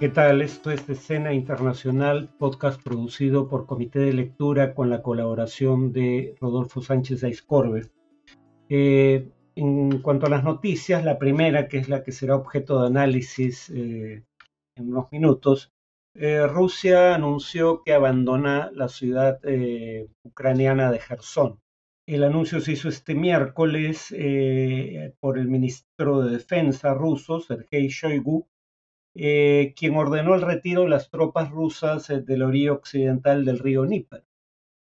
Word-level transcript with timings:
¿Qué 0.00 0.08
tal? 0.08 0.42
Esto 0.42 0.70
es 0.70 0.88
Escena 0.88 1.32
Internacional, 1.32 2.32
podcast 2.38 2.80
producido 2.80 3.48
por 3.48 3.66
Comité 3.66 3.98
de 3.98 4.12
Lectura 4.12 4.72
con 4.72 4.90
la 4.90 5.02
colaboración 5.02 5.92
de 5.92 6.36
Rodolfo 6.40 6.80
Sánchez 6.80 7.24
Aiscorbe. 7.24 7.90
Eh, 8.68 9.28
en 9.56 9.98
cuanto 10.00 10.26
a 10.26 10.30
las 10.30 10.44
noticias, 10.44 11.04
la 11.04 11.18
primera, 11.18 11.66
que 11.66 11.78
es 11.78 11.88
la 11.88 12.04
que 12.04 12.12
será 12.12 12.36
objeto 12.36 12.80
de 12.80 12.86
análisis 12.86 13.70
eh, 13.70 14.22
en 14.76 14.88
unos 14.88 15.10
minutos, 15.10 15.72
eh, 16.14 16.46
Rusia 16.46 17.16
anunció 17.16 17.82
que 17.82 17.92
abandona 17.92 18.70
la 18.72 18.86
ciudad 18.86 19.40
ucraniana 20.22 20.92
de 20.92 21.00
Gerson. 21.00 21.58
El 22.06 22.22
anuncio 22.22 22.60
se 22.60 22.70
hizo 22.70 22.88
este 22.88 23.16
miércoles 23.16 24.14
por 25.18 25.38
el 25.38 25.48
ministro 25.48 26.20
de 26.20 26.30
Defensa 26.30 26.94
ruso, 26.94 27.40
Sergei 27.40 27.88
Shoigu, 27.88 28.46
eh, 29.20 29.74
quien 29.76 29.96
ordenó 29.96 30.36
el 30.36 30.42
retiro 30.42 30.82
de 30.82 30.90
las 30.90 31.10
tropas 31.10 31.50
rusas 31.50 32.08
eh, 32.08 32.20
del 32.20 32.42
orilla 32.42 32.72
occidental 32.72 33.44
del 33.44 33.58
río 33.58 33.84
Níper. 33.84 34.24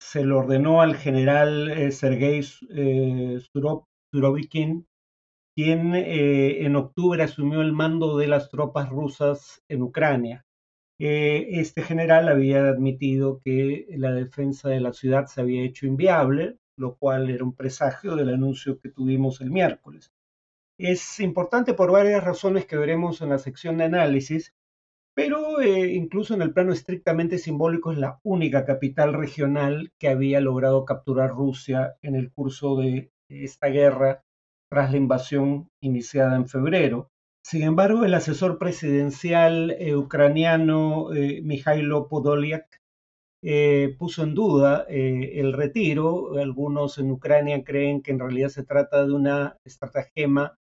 Se 0.00 0.22
lo 0.24 0.38
ordenó 0.38 0.80
al 0.80 0.94
general 0.94 1.68
eh, 1.68 1.90
Sergei 1.90 2.40
Surovikin, 4.12 4.86
quien 5.56 5.94
en 5.96 6.76
octubre 6.76 7.22
asumió 7.24 7.62
el 7.62 7.72
mando 7.72 8.16
de 8.16 8.28
las 8.28 8.48
tropas 8.48 8.88
rusas 8.90 9.62
en 9.68 9.82
Ucrania. 9.82 10.46
este 10.98 11.82
general 11.82 12.28
había 12.28 12.68
admitido 12.68 13.40
que 13.44 13.86
la 13.90 14.12
defensa 14.12 14.68
de 14.70 14.80
la 14.80 14.92
ciudad 14.92 15.26
se 15.26 15.40
había 15.40 15.64
hecho 15.64 15.86
inviable, 15.86 16.58
lo 16.76 16.96
cual 16.96 17.28
era 17.30 17.44
un 17.44 17.54
presagio 17.54 18.16
del 18.16 18.30
anuncio 18.30 18.78
que 18.80 18.90
tuvimos 18.90 19.40
el 19.40 19.50
miércoles. 19.50 20.12
Es 20.78 21.20
importante 21.20 21.74
por 21.74 21.92
varias 21.92 22.24
razones 22.24 22.66
que 22.66 22.76
veremos 22.76 23.20
en 23.20 23.28
la 23.28 23.38
sección 23.38 23.78
de 23.78 23.84
análisis, 23.84 24.54
pero 25.14 25.60
eh, 25.60 25.92
incluso 25.92 26.34
en 26.34 26.40
el 26.40 26.54
plano 26.54 26.72
estrictamente 26.72 27.38
simbólico 27.38 27.92
es 27.92 27.98
la 27.98 28.18
única 28.22 28.64
capital 28.64 29.12
regional 29.12 29.92
que 29.98 30.08
había 30.08 30.40
logrado 30.40 30.86
capturar 30.86 31.30
Rusia 31.30 31.96
en 32.00 32.14
el 32.14 32.32
curso 32.32 32.76
de 32.76 33.10
esta 33.28 33.66
guerra 33.68 34.22
tras 34.70 34.90
la 34.90 34.96
invasión 34.96 35.68
iniciada 35.82 36.36
en 36.36 36.48
febrero. 36.48 37.10
Sin 37.44 37.62
embargo, 37.62 38.04
el 38.04 38.14
asesor 38.14 38.58
presidencial 38.58 39.72
eh, 39.72 39.94
ucraniano 39.94 41.12
eh, 41.12 41.42
Mikhailo 41.42 42.08
Podolyak 42.08 42.78
puso 43.98 44.22
en 44.22 44.34
duda 44.34 44.86
el 44.88 45.52
retiro. 45.52 46.38
Algunos 46.38 46.98
en 46.98 47.10
Ucrania 47.10 47.64
creen 47.64 48.00
que 48.00 48.12
en 48.12 48.20
realidad 48.20 48.50
se 48.50 48.62
trata 48.62 49.04
de 49.04 49.12
una 49.12 49.56
estratagema 49.64 50.56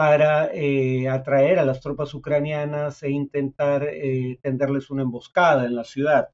para 0.00 0.50
eh, 0.54 1.10
atraer 1.10 1.58
a 1.58 1.64
las 1.66 1.82
tropas 1.82 2.14
ucranianas 2.14 3.02
e 3.02 3.10
intentar 3.10 3.84
eh, 3.84 4.38
tenderles 4.40 4.88
una 4.88 5.02
emboscada 5.02 5.66
en 5.66 5.76
la 5.76 5.84
ciudad. 5.84 6.30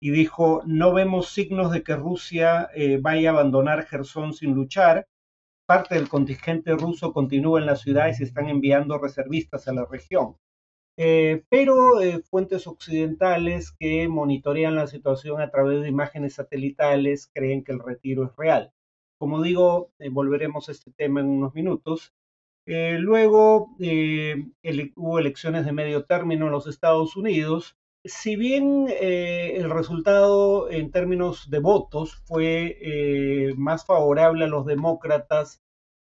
Y 0.00 0.10
dijo, 0.10 0.62
no 0.66 0.92
vemos 0.92 1.28
signos 1.28 1.70
de 1.70 1.84
que 1.84 1.94
Rusia 1.94 2.70
eh, 2.74 2.98
vaya 3.00 3.30
a 3.30 3.34
abandonar 3.34 3.86
Gerson 3.86 4.34
sin 4.34 4.54
luchar. 4.54 5.06
Parte 5.64 5.94
del 5.94 6.08
contingente 6.08 6.72
ruso 6.72 7.12
continúa 7.12 7.60
en 7.60 7.66
la 7.66 7.76
ciudad 7.76 8.08
y 8.08 8.14
se 8.14 8.24
están 8.24 8.48
enviando 8.48 8.98
reservistas 8.98 9.68
a 9.68 9.74
la 9.74 9.84
región. 9.84 10.36
pero 10.96 12.00
fuentes 12.28 12.66
occidentales 12.66 13.70
que 13.78 14.08
monitorean 14.08 14.74
la 14.74 14.88
situación 14.88 15.40
a 15.40 15.50
través 15.52 15.82
de 15.82 15.88
imágenes 15.88 16.34
satelitales 16.34 17.30
creen 17.32 17.62
que 17.62 17.70
el 17.70 17.78
retiro 17.78 18.24
es 18.24 18.34
real. 18.36 18.72
Como 19.18 19.40
digo, 19.40 19.92
volveremos 20.10 20.68
a 20.68 20.72
este 20.72 20.90
tema 20.90 21.20
en 21.20 21.28
unos 21.28 21.54
minutos. 21.54 22.12
Eh, 22.66 22.96
luego 22.98 23.76
eh, 23.78 24.36
hubo 24.96 25.18
elecciones 25.18 25.66
de 25.66 25.72
medio 25.72 26.04
término 26.04 26.46
en 26.46 26.52
los 26.52 26.66
Estados 26.66 27.16
Unidos. 27.16 27.76
Si 28.04 28.36
bien 28.36 28.86
eh, 28.88 29.56
el 29.56 29.70
resultado 29.70 30.70
en 30.70 30.90
términos 30.90 31.50
de 31.50 31.58
votos 31.58 32.22
fue 32.26 33.52
más 33.56 33.84
favorable 33.86 34.44
a 34.44 34.48
los 34.48 34.66
demócratas 34.66 35.62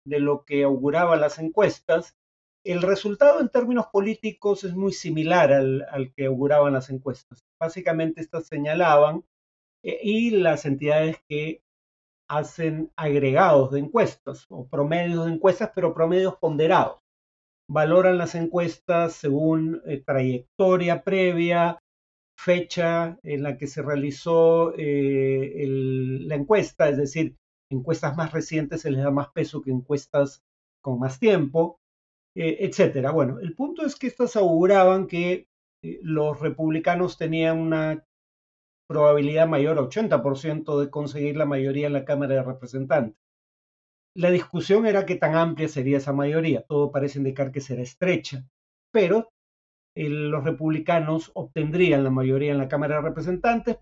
de 0.05 0.19
lo 0.19 0.45
que 0.45 0.63
auguraban 0.63 1.21
las 1.21 1.39
encuestas, 1.39 2.15
el 2.63 2.81
resultado 2.81 3.39
en 3.41 3.49
términos 3.49 3.87
políticos 3.91 4.63
es 4.63 4.75
muy 4.75 4.93
similar 4.93 5.53
al, 5.53 5.85
al 5.91 6.11
que 6.13 6.25
auguraban 6.25 6.73
las 6.73 6.89
encuestas. 6.89 7.45
Básicamente 7.59 8.21
estas 8.21 8.47
señalaban 8.47 9.23
y 9.83 10.31
las 10.31 10.65
entidades 10.65 11.17
que 11.29 11.61
hacen 12.27 12.91
agregados 12.95 13.71
de 13.71 13.79
encuestas 13.79 14.45
o 14.49 14.67
promedios 14.67 15.25
de 15.25 15.33
encuestas, 15.33 15.71
pero 15.73 15.93
promedios 15.93 16.35
ponderados. 16.37 16.99
Valoran 17.69 18.17
las 18.17 18.35
encuestas 18.35 19.13
según 19.13 19.81
eh, 19.85 20.03
trayectoria 20.05 21.03
previa, 21.03 21.79
fecha 22.37 23.17
en 23.23 23.43
la 23.43 23.57
que 23.57 23.67
se 23.67 23.81
realizó 23.81 24.73
eh, 24.77 25.65
la 25.67 26.35
encuesta, 26.35 26.89
es 26.89 26.97
decir, 26.97 27.35
encuestas 27.71 28.15
más 28.15 28.33
recientes 28.33 28.81
se 28.81 28.91
les 28.91 29.03
da 29.03 29.11
más 29.11 29.29
peso 29.29 29.61
que 29.61 29.71
encuestas 29.71 30.43
con 30.81 30.99
más 30.99 31.19
tiempo, 31.19 31.79
eh, 32.35 32.57
etcétera. 32.59 33.11
Bueno, 33.11 33.39
el 33.39 33.55
punto 33.55 33.85
es 33.85 33.95
que 33.95 34.07
estas 34.07 34.35
auguraban 34.35 35.07
que 35.07 35.47
los 36.01 36.39
republicanos 36.39 37.17
tenían 37.17 37.59
una 37.59 38.03
probabilidad 38.87 39.47
mayor, 39.47 39.77
80% 39.77 40.79
de 40.79 40.89
conseguir 40.89 41.37
la 41.37 41.45
mayoría 41.45 41.87
en 41.87 41.93
la 41.93 42.05
Cámara 42.05 42.35
de 42.35 42.43
Representantes. 42.43 43.17
La 44.15 44.31
discusión 44.31 44.85
era 44.85 45.05
qué 45.05 45.15
tan 45.15 45.35
amplia 45.35 45.67
sería 45.67 45.97
esa 45.97 46.13
mayoría. 46.13 46.61
Todo 46.61 46.91
parece 46.91 47.19
indicar 47.19 47.51
que 47.51 47.61
será 47.61 47.81
estrecha, 47.81 48.45
pero 48.91 49.31
los 49.95 50.43
republicanos 50.43 51.31
obtendrían 51.33 52.03
la 52.03 52.11
mayoría 52.11 52.51
en 52.51 52.57
la 52.57 52.67
Cámara 52.67 52.95
de 52.95 53.01
Representantes 53.01 53.77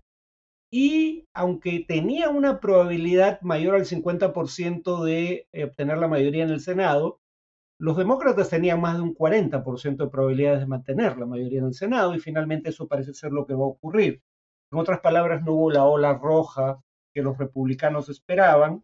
y 0.72 1.28
aunque 1.34 1.84
tenía 1.86 2.30
una 2.30 2.58
probabilidad 2.58 3.40
mayor 3.42 3.76
al 3.76 3.84
50% 3.84 5.04
de 5.04 5.46
eh, 5.52 5.64
obtener 5.64 5.98
la 5.98 6.08
mayoría 6.08 6.42
en 6.42 6.50
el 6.50 6.60
Senado, 6.60 7.20
los 7.78 7.96
demócratas 7.96 8.50
tenían 8.50 8.80
más 8.80 8.96
de 8.96 9.02
un 9.02 9.14
40% 9.14 9.96
de 9.96 10.10
probabilidades 10.10 10.60
de 10.60 10.66
mantener 10.66 11.16
la 11.16 11.26
mayoría 11.26 11.60
en 11.60 11.66
el 11.66 11.74
Senado 11.74 12.14
y 12.14 12.18
finalmente 12.18 12.70
eso 12.70 12.88
parece 12.88 13.14
ser 13.14 13.32
lo 13.32 13.46
que 13.46 13.54
va 13.54 13.64
a 13.64 13.68
ocurrir. 13.68 14.20
En 14.74 14.80
otras 14.80 14.98
palabras, 14.98 15.44
no 15.44 15.52
hubo 15.52 15.70
la 15.70 15.84
ola 15.84 16.14
roja 16.14 16.80
que 17.14 17.22
los 17.22 17.38
republicanos 17.38 18.08
esperaban. 18.08 18.82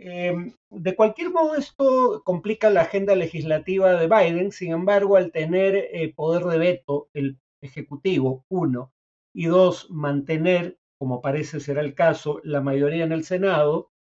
Em, 0.00 0.52
de 0.68 0.96
cualquier 0.96 1.30
modo, 1.30 1.54
esto 1.54 2.22
complica 2.24 2.70
la 2.70 2.80
agenda 2.82 3.14
legislativa 3.14 3.92
de 3.92 4.08
Biden. 4.08 4.50
Sin 4.50 4.72
embargo, 4.72 5.16
al 5.16 5.30
tener 5.30 5.76
eh, 5.76 6.12
poder 6.12 6.42
de 6.44 6.58
veto 6.58 7.08
el 7.14 7.38
Ejecutivo, 7.60 8.44
uno, 8.48 8.92
y 9.32 9.46
dos, 9.46 9.88
mantener, 9.90 10.76
como 10.98 11.22
parece 11.22 11.60
ser 11.60 11.78
el 11.78 11.94
caso, 11.94 12.40
la 12.42 12.60
mayoría 12.60 13.04
en 13.04 13.12
el 13.12 13.22
Senado, 13.22 13.92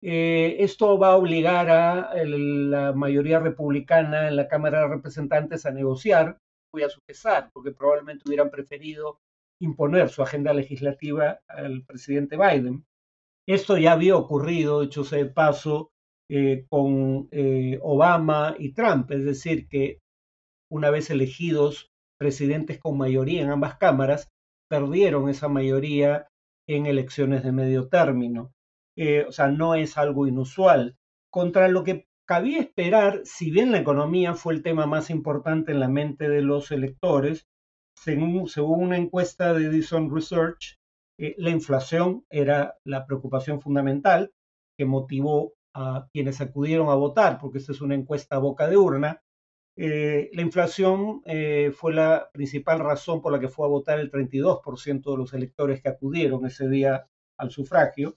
eh, 0.00 0.56
esto 0.60 0.98
va 0.98 1.08
a 1.08 1.16
obligar 1.16 1.68
a 1.68 2.14
la 2.24 2.94
mayoría 2.94 3.38
republicana 3.38 4.28
en 4.28 4.36
la 4.36 4.48
Cámara 4.48 4.80
de 4.80 4.88
Representantes 4.88 5.66
a 5.66 5.72
negociar, 5.72 6.38
voy 6.72 6.84
a 6.84 6.88
su 6.88 7.00
pesar, 7.02 7.50
porque 7.52 7.72
probablemente 7.72 8.24
hubieran 8.26 8.50
preferido 8.50 9.20
imponer 9.60 10.08
su 10.08 10.22
agenda 10.22 10.52
legislativa 10.52 11.40
al 11.48 11.84
presidente 11.84 12.36
Biden. 12.36 12.84
Esto 13.46 13.76
ya 13.76 13.92
había 13.92 14.16
ocurrido, 14.16 14.82
hecho 14.82 15.04
de 15.04 15.26
paso, 15.26 15.92
eh, 16.28 16.66
con 16.68 17.28
eh, 17.32 17.78
Obama 17.82 18.54
y 18.58 18.72
Trump, 18.72 19.10
es 19.10 19.24
decir, 19.24 19.68
que 19.68 19.98
una 20.70 20.90
vez 20.90 21.10
elegidos 21.10 21.90
presidentes 22.18 22.78
con 22.78 22.96
mayoría 22.96 23.42
en 23.42 23.50
ambas 23.50 23.76
cámaras, 23.76 24.30
perdieron 24.68 25.28
esa 25.28 25.48
mayoría 25.48 26.28
en 26.68 26.86
elecciones 26.86 27.42
de 27.42 27.52
medio 27.52 27.88
término. 27.88 28.52
Eh, 28.96 29.24
o 29.26 29.32
sea, 29.32 29.48
no 29.48 29.74
es 29.74 29.98
algo 29.98 30.26
inusual. 30.26 30.96
Contra 31.30 31.68
lo 31.68 31.82
que 31.82 32.06
cabía 32.26 32.60
esperar, 32.60 33.22
si 33.24 33.50
bien 33.50 33.72
la 33.72 33.78
economía 33.78 34.34
fue 34.34 34.54
el 34.54 34.62
tema 34.62 34.86
más 34.86 35.10
importante 35.10 35.72
en 35.72 35.80
la 35.80 35.88
mente 35.88 36.28
de 36.28 36.42
los 36.42 36.70
electores, 36.70 37.48
según, 38.00 38.48
una 38.82 38.96
encuesta 38.96 39.52
de 39.52 39.66
Edison 39.66 40.14
Research, 40.14 40.78
eh, 41.18 41.34
la 41.38 41.50
inflación 41.50 42.24
era 42.30 42.78
la 42.84 43.04
preocupación 43.06 43.60
fundamental 43.60 44.32
que 44.78 44.86
motivó 44.86 45.52
a 45.74 46.08
quienes 46.12 46.40
acudieron 46.40 46.88
a 46.88 46.94
votar, 46.94 47.38
porque 47.38 47.58
esta 47.58 47.72
es 47.72 47.80
una 47.82 47.94
encuesta 47.94 48.38
boca 48.38 48.68
de 48.68 48.78
urna. 48.78 49.22
Eh, 49.76 50.30
la 50.32 50.42
inflación 50.42 51.22
eh, 51.26 51.72
fue 51.74 51.92
la 51.92 52.30
principal 52.32 52.80
razón 52.80 53.20
por 53.20 53.32
la 53.32 53.40
que 53.40 53.48
fue 53.48 53.66
a 53.66 53.70
votar 53.70 54.00
el 54.00 54.10
32% 54.10 55.10
de 55.10 55.16
los 55.18 55.34
electores 55.34 55.82
que 55.82 55.90
acudieron 55.90 56.46
ese 56.46 56.68
día 56.68 57.06
al 57.38 57.50
sufragio, 57.50 58.16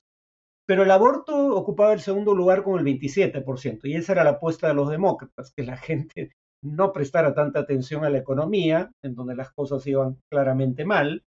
pero 0.65 0.83
el 0.83 0.91
aborto 0.91 1.55
ocupaba 1.55 1.93
el 1.93 1.99
segundo 1.99 2.33
lugar 2.33 2.63
con 2.63 2.79
el 2.79 2.85
27%, 2.85 3.81
y 3.83 3.95
esa 3.95 4.13
era 4.13 4.23
la 4.23 4.31
apuesta 4.31 4.69
de 4.69 4.73
los 4.75 4.89
demócratas, 4.89 5.53
que 5.53 5.63
la 5.63 5.77
gente 5.77 6.31
no 6.63 6.93
prestara 6.93 7.33
tanta 7.33 7.59
atención 7.59 8.05
a 8.05 8.09
la 8.09 8.17
economía, 8.17 8.91
en 9.03 9.15
donde 9.15 9.35
las 9.35 9.51
cosas 9.51 9.85
iban 9.87 10.17
claramente 10.31 10.85
mal, 10.85 11.23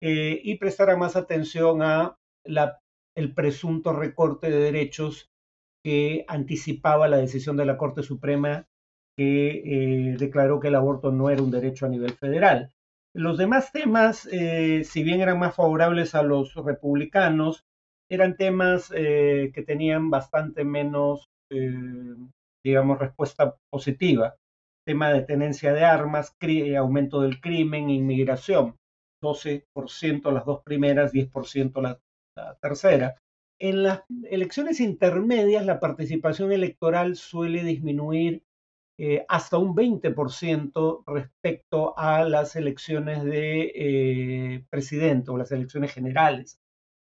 eh, 0.00 0.40
y 0.42 0.56
prestara 0.58 0.96
más 0.96 1.16
atención 1.16 1.82
a 1.82 2.16
la, 2.44 2.80
el 3.16 3.34
presunto 3.34 3.92
recorte 3.92 4.50
de 4.50 4.58
derechos 4.58 5.30
que 5.84 6.24
anticipaba 6.28 7.08
la 7.08 7.18
decisión 7.18 7.56
de 7.56 7.66
la 7.66 7.76
Corte 7.76 8.02
Suprema 8.02 8.66
que 9.16 9.62
eh, 9.64 10.16
declaró 10.16 10.60
que 10.60 10.68
el 10.68 10.76
aborto 10.76 11.10
no 11.10 11.28
era 11.28 11.42
un 11.42 11.50
derecho 11.50 11.86
a 11.86 11.88
nivel 11.88 12.12
federal. 12.12 12.72
Los 13.12 13.36
demás 13.36 13.72
temas, 13.72 14.28
eh, 14.30 14.84
si 14.84 15.02
bien 15.02 15.20
eran 15.20 15.40
más 15.40 15.56
favorables 15.56 16.14
a 16.14 16.22
los 16.22 16.54
republicanos, 16.54 17.64
eran 18.08 18.36
temas 18.36 18.92
eh, 18.94 19.50
que 19.52 19.62
tenían 19.62 20.08
bastante 20.08 20.64
menos, 20.64 21.28
digamos, 22.62 22.98
respuesta 23.00 23.56
positiva. 23.70 24.36
Tema 24.88 25.12
de 25.12 25.20
tenencia 25.20 25.74
de 25.74 25.84
armas, 25.84 26.34
aumento 26.78 27.20
del 27.20 27.42
crimen, 27.42 27.90
inmigración. 27.90 28.78
12% 29.22 30.32
las 30.32 30.46
dos 30.46 30.62
primeras, 30.64 31.12
10% 31.12 31.82
la 31.82 32.00
tercera. 32.62 33.20
En 33.60 33.82
las 33.82 34.04
elecciones 34.30 34.80
intermedias 34.80 35.66
la 35.66 35.78
participación 35.78 36.52
electoral 36.52 37.16
suele 37.16 37.64
disminuir 37.64 38.42
eh, 38.98 39.26
hasta 39.28 39.58
un 39.58 39.76
20% 39.76 41.02
respecto 41.06 41.92
a 41.98 42.24
las 42.24 42.56
elecciones 42.56 43.24
de 43.24 43.72
eh, 43.74 44.64
presidente 44.70 45.30
o 45.30 45.36
las 45.36 45.52
elecciones 45.52 45.92
generales. 45.92 46.62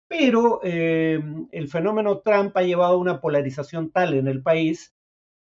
Pero 0.09 0.59
eh, 0.63 1.23
el 1.53 1.69
fenómeno 1.69 2.19
Trump 2.19 2.57
ha 2.57 2.63
llevado 2.63 2.95
a 2.95 2.97
una 2.97 3.21
polarización 3.21 3.89
tal 3.89 4.15
en 4.15 4.27
el 4.27 4.43
país 4.43 4.93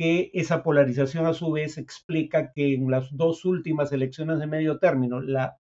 que 0.02 0.32
esa 0.34 0.64
polarización 0.64 1.28
a 1.28 1.34
su 1.36 1.52
vez 1.52 1.78
explica 1.78 2.52
que 2.54 2.74
en 2.74 2.90
las 2.90 3.16
dos 3.16 3.46
últimas 3.46 3.92
elecciones 3.92 4.40
de 4.40 4.48
medio 4.48 4.80
término, 4.80 5.22
la 5.22 5.60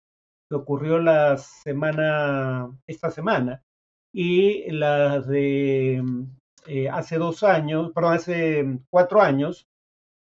que 0.48 0.56
ocurrió 0.56 0.98
la 0.98 1.36
semana, 1.36 2.70
esta 2.86 3.10
semana, 3.10 3.62
y 4.14 4.70
las 4.70 5.28
de 5.28 6.02
eh, 6.66 6.88
hace 6.88 7.18
dos 7.18 7.42
años, 7.42 7.92
perdón, 7.94 8.14
hace 8.14 8.78
cuatro 8.88 9.20
años, 9.20 9.68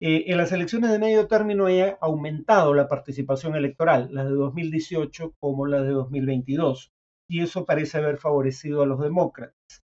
eh, 0.01 0.27
en 0.29 0.37
las 0.37 0.53
elecciones 0.53 0.93
de 0.93 1.01
medio 1.01 1.27
término 1.27 1.67
ha 1.67 1.99
aumentado 2.01 2.73
la 2.73 2.87
participación 2.87 3.57
electoral, 3.57 4.11
las 4.13 4.27
de 4.27 4.35
2018 4.35 5.35
como 5.41 5.67
las 5.67 5.83
de 5.83 5.91
2022, 5.91 6.93
y 7.29 7.41
eso 7.41 7.65
parece 7.65 7.99
haber 7.99 8.19
favorecido 8.19 8.83
a 8.83 8.87
los 8.87 9.01
demócratas. 9.01 9.83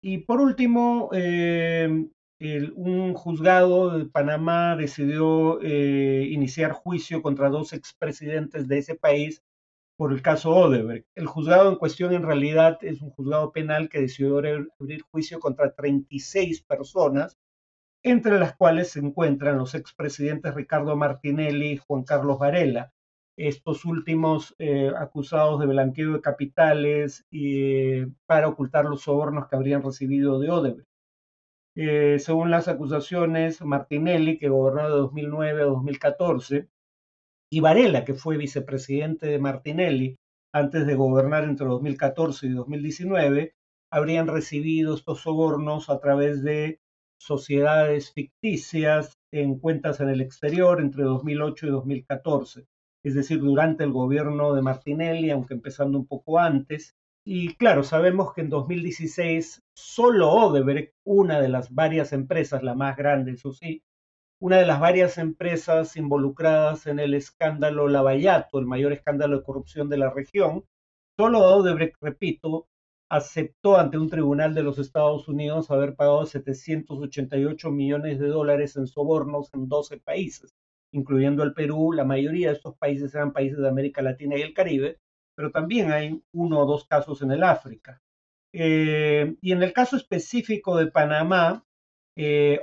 Y 0.00 0.18
por 0.18 0.40
último, 0.40 1.10
eh, 1.12 2.08
un 2.40 3.14
juzgado 3.14 3.98
de 3.98 4.06
Panamá 4.06 4.76
decidió 4.76 5.60
iniciar 5.62 6.72
juicio 6.72 7.22
contra 7.22 7.48
dos 7.48 7.72
expresidentes 7.72 8.68
de 8.68 8.78
ese 8.78 8.94
país 8.94 9.42
por 9.98 10.12
el 10.12 10.22
caso 10.22 10.54
Odebrecht. 10.54 11.08
El 11.16 11.26
juzgado 11.26 11.68
en 11.68 11.76
cuestión 11.76 12.14
en 12.14 12.22
realidad 12.22 12.78
es 12.82 13.02
un 13.02 13.10
juzgado 13.10 13.50
penal 13.50 13.88
que 13.88 14.00
decidió 14.00 14.38
abrir 14.38 15.02
juicio 15.10 15.40
contra 15.40 15.74
36 15.74 16.62
personas, 16.62 17.36
entre 18.04 18.38
las 18.38 18.56
cuales 18.56 18.92
se 18.92 19.00
encuentran 19.00 19.58
los 19.58 19.74
expresidentes 19.74 20.54
Ricardo 20.54 20.96
Martinelli 20.96 21.72
y 21.72 21.76
Juan 21.78 22.04
Carlos 22.04 22.38
Varela. 22.38 22.92
Estos 23.36 23.84
últimos 23.84 24.54
eh, 24.58 24.92
acusados 24.96 25.58
de 25.58 25.66
blanqueo 25.66 26.12
de 26.12 26.20
capitales 26.20 27.26
y, 27.30 28.06
para 28.26 28.48
ocultar 28.48 28.84
los 28.84 29.02
sobornos 29.02 29.48
que 29.48 29.56
habrían 29.56 29.82
recibido 29.82 30.38
de 30.38 30.50
Odebrecht. 30.50 30.88
Eh, 31.80 32.18
según 32.18 32.50
las 32.50 32.66
acusaciones, 32.66 33.62
Martinelli, 33.62 34.36
que 34.36 34.48
gobernó 34.48 34.82
de 34.82 34.96
2009 34.96 35.62
a 35.62 35.66
2014, 35.66 36.68
y 37.52 37.60
Varela, 37.60 38.04
que 38.04 38.14
fue 38.14 38.36
vicepresidente 38.36 39.28
de 39.28 39.38
Martinelli 39.38 40.16
antes 40.52 40.88
de 40.88 40.96
gobernar 40.96 41.44
entre 41.44 41.68
2014 41.68 42.48
y 42.48 42.50
2019, 42.50 43.54
habrían 43.92 44.26
recibido 44.26 44.96
estos 44.96 45.20
sobornos 45.20 45.88
a 45.88 46.00
través 46.00 46.42
de 46.42 46.80
sociedades 47.16 48.12
ficticias 48.12 49.12
en 49.32 49.60
cuentas 49.60 50.00
en 50.00 50.08
el 50.08 50.20
exterior 50.20 50.80
entre 50.80 51.04
2008 51.04 51.68
y 51.68 51.70
2014, 51.70 52.66
es 53.04 53.14
decir, 53.14 53.38
durante 53.38 53.84
el 53.84 53.92
gobierno 53.92 54.52
de 54.52 54.62
Martinelli, 54.62 55.30
aunque 55.30 55.54
empezando 55.54 55.96
un 55.96 56.08
poco 56.08 56.40
antes. 56.40 56.96
Y 57.30 57.56
claro, 57.56 57.82
sabemos 57.82 58.32
que 58.32 58.40
en 58.40 58.48
2016 58.48 59.62
solo 59.74 60.30
Odebrecht, 60.30 60.94
una 61.04 61.42
de 61.42 61.50
las 61.50 61.74
varias 61.74 62.14
empresas, 62.14 62.62
la 62.62 62.74
más 62.74 62.96
grande, 62.96 63.32
eso 63.32 63.52
sí, 63.52 63.82
una 64.40 64.56
de 64.56 64.64
las 64.64 64.80
varias 64.80 65.18
empresas 65.18 65.98
involucradas 65.98 66.86
en 66.86 66.98
el 66.98 67.12
escándalo 67.12 67.86
Lavallato, 67.86 68.58
el 68.58 68.64
mayor 68.64 68.94
escándalo 68.94 69.36
de 69.36 69.42
corrupción 69.44 69.90
de 69.90 69.98
la 69.98 70.08
región. 70.08 70.64
Solo 71.18 71.40
Odebrecht, 71.40 71.96
repito, 72.00 72.66
aceptó 73.10 73.76
ante 73.76 73.98
un 73.98 74.08
tribunal 74.08 74.54
de 74.54 74.62
los 74.62 74.78
Estados 74.78 75.28
Unidos 75.28 75.70
haber 75.70 75.96
pagado 75.96 76.24
788 76.24 77.70
millones 77.70 78.18
de 78.20 78.28
dólares 78.28 78.74
en 78.76 78.86
sobornos 78.86 79.52
en 79.52 79.68
12 79.68 79.98
países, 79.98 80.54
incluyendo 80.92 81.42
el 81.42 81.52
Perú. 81.52 81.92
La 81.92 82.04
mayoría 82.04 82.48
de 82.48 82.54
estos 82.54 82.74
países 82.78 83.14
eran 83.14 83.34
países 83.34 83.58
de 83.58 83.68
América 83.68 84.00
Latina 84.00 84.38
y 84.38 84.40
el 84.40 84.54
Caribe, 84.54 84.96
pero 85.38 85.52
también 85.52 85.92
hay 85.92 86.20
uno 86.32 86.58
o 86.58 86.66
dos 86.66 86.84
casos 86.88 87.22
en 87.22 87.30
el 87.30 87.44
África. 87.44 88.02
Eh, 88.52 89.36
y 89.40 89.52
en 89.52 89.62
el 89.62 89.72
caso 89.72 89.96
específico 89.96 90.76
de 90.76 90.88
Panamá, 90.88 91.64
eh, 92.16 92.58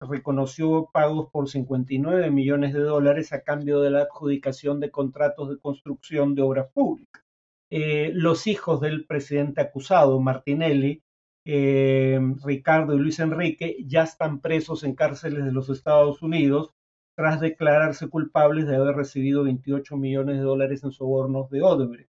reconoció 0.00 0.90
pagos 0.92 1.28
por 1.32 1.48
59 1.48 2.30
millones 2.30 2.72
de 2.72 2.82
dólares 2.82 3.32
a 3.32 3.42
cambio 3.42 3.80
de 3.80 3.90
la 3.90 4.02
adjudicación 4.02 4.78
de 4.78 4.92
contratos 4.92 5.50
de 5.50 5.58
construcción 5.58 6.36
de 6.36 6.42
obras 6.42 6.70
públicas. 6.72 7.24
Eh, 7.68 8.12
los 8.14 8.46
hijos 8.46 8.80
del 8.80 9.06
presidente 9.06 9.60
acusado, 9.60 10.20
Martinelli, 10.20 11.02
eh, 11.44 12.20
Ricardo 12.44 12.94
y 12.94 13.00
Luis 13.00 13.18
Enrique, 13.18 13.78
ya 13.86 14.04
están 14.04 14.38
presos 14.40 14.84
en 14.84 14.94
cárceles 14.94 15.44
de 15.44 15.50
los 15.50 15.68
Estados 15.68 16.22
Unidos 16.22 16.70
tras 17.16 17.40
declararse 17.40 18.08
culpables 18.08 18.66
de 18.66 18.76
haber 18.76 18.96
recibido 18.96 19.44
28 19.44 19.96
millones 19.96 20.36
de 20.36 20.42
dólares 20.42 20.84
en 20.84 20.92
sobornos 20.92 21.50
de 21.50 21.62
Odebrecht, 21.62 22.10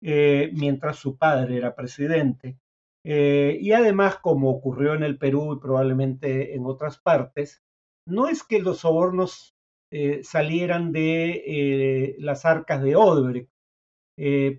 mientras 0.00 0.96
su 0.96 1.16
padre 1.16 1.56
era 1.56 1.74
presidente. 1.74 2.58
Eh, 3.04 3.58
y 3.60 3.72
además, 3.72 4.16
como 4.18 4.50
ocurrió 4.50 4.94
en 4.94 5.02
el 5.02 5.18
Perú 5.18 5.54
y 5.54 5.60
probablemente 5.60 6.54
en 6.54 6.64
otras 6.64 6.98
partes, 6.98 7.62
no 8.06 8.28
es 8.28 8.42
que 8.42 8.60
los 8.60 8.78
sobornos 8.78 9.54
eh, 9.92 10.22
salieran 10.24 10.92
de 10.92 11.42
eh, 11.46 12.16
las 12.18 12.44
arcas 12.46 12.82
de 12.82 12.96
Odebrecht, 12.96 13.50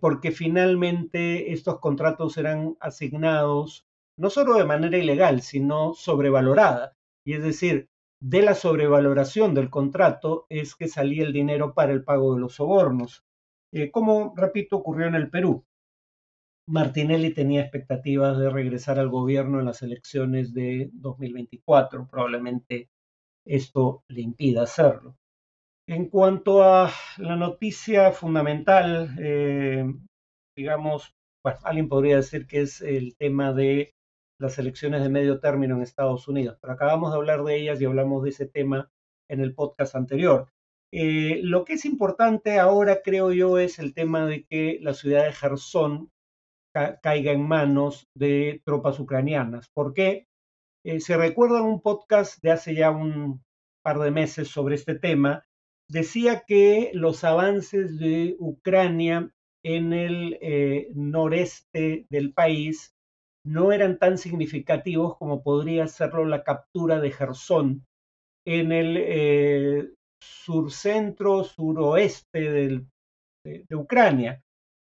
porque 0.02 0.32
finalmente 0.32 1.54
estos 1.54 1.80
contratos 1.80 2.38
eran 2.38 2.76
asignados 2.82 3.88
no 4.18 4.30
solo 4.30 4.56
de 4.56 4.66
manera 4.66 4.98
ilegal, 4.98 5.42
sino 5.42 5.94
sobrevalorada. 5.94 6.98
Y 7.26 7.34
es 7.34 7.44
decir, 7.44 7.90
de 8.28 8.42
la 8.42 8.56
sobrevaloración 8.56 9.54
del 9.54 9.70
contrato 9.70 10.48
es 10.50 10.74
que 10.74 10.88
salía 10.88 11.24
el 11.24 11.32
dinero 11.32 11.76
para 11.76 11.94
el 11.94 12.04
pago 12.04 12.34
de 12.34 12.42
los 12.42 12.56
sobornos, 12.56 13.24
como, 13.92 14.34
repito, 14.36 14.78
ocurrió 14.78 15.06
en 15.06 15.14
el 15.14 15.30
Perú. 15.30 15.64
Martinelli 16.68 17.36
tenía 17.36 17.62
expectativas 17.62 18.40
de 18.40 18.50
regresar 18.50 18.98
al 18.98 19.10
gobierno 19.10 19.60
en 19.60 19.66
las 19.66 19.84
elecciones 19.84 20.56
de 20.56 20.90
2024. 20.94 22.08
Probablemente 22.10 22.90
esto 23.46 24.04
le 24.08 24.22
impida 24.22 24.64
hacerlo. 24.64 25.16
En 25.88 26.10
cuanto 26.10 26.64
a 26.64 26.90
la 27.18 27.36
noticia 27.36 28.12
fundamental, 28.12 29.16
eh, 29.20 29.86
digamos, 30.58 31.14
alguien 31.64 31.90
podría 31.90 32.16
decir 32.16 32.48
que 32.48 32.62
es 32.62 32.82
el 32.82 33.16
tema 33.18 33.54
de 33.54 33.94
las 34.40 34.58
elecciones 34.60 35.02
de 35.02 35.10
medio 35.10 35.40
término 35.40 35.76
en 35.76 35.82
Estados 35.82 36.28
Unidos, 36.28 36.58
pero 36.62 36.74
acabamos 36.74 37.12
de 37.12 37.18
hablar 37.18 37.44
de 37.44 37.56
ellas 37.58 37.82
y 37.82 37.86
hablamos 37.86 38.24
de 38.24 38.30
ese 38.30 38.48
tema 38.48 38.92
en 39.30 39.40
el 39.40 39.54
podcast 39.54 39.96
anterior. 39.96 40.52
Eh, 40.92 41.40
lo 41.44 41.66
que 41.66 41.74
es 41.74 41.86
importante 41.86 42.60
ahora, 42.60 43.02
creo 43.04 43.32
yo, 43.32 43.58
es 43.58 43.80
el 43.80 43.94
tema 43.94 44.26
de 44.26 44.46
que 44.46 44.80
la 44.82 44.94
ciudad 44.94 45.26
de 45.26 45.34
Gerson 45.34 46.12
caiga 47.02 47.32
en 47.32 47.48
manos 47.48 48.10
de 48.14 48.62
tropas 48.66 49.00
ucranianas. 49.00 49.70
¿Por 49.70 49.94
qué? 49.94 50.28
Eh, 50.84 51.00
se 51.00 51.18
recuerda 51.18 51.62
un 51.62 51.82
podcast 51.82 52.42
de 52.42 52.52
hace 52.52 52.76
ya 52.76 52.92
un 52.92 53.44
par 53.82 54.00
de 54.00 54.12
meses 54.12 54.50
sobre 54.50 54.76
este 54.76 54.96
tema, 54.96 55.46
decía 55.88 56.44
que 56.48 56.92
los 56.94 57.24
avances 57.24 58.00
de 58.00 58.36
Ucrania 58.40 59.32
en 59.64 59.94
el 59.94 60.38
eh, 60.42 60.90
noreste 60.96 62.08
del 62.10 62.34
país 62.34 62.95
no 63.46 63.72
eran 63.72 64.00
tan 64.00 64.18
significativos 64.18 65.18
como 65.18 65.44
podría 65.44 65.88
serlo 65.88 66.26
la 66.26 66.44
captura 66.44 67.00
de 67.00 67.12
Gerson 67.12 67.86
en 68.46 68.72
el 68.72 68.98
eh, 68.98 69.94
surcentro, 70.20 71.44
suroeste 71.44 72.40
de, 72.52 72.86
de, 73.44 73.76
Ucrania. 73.76 74.42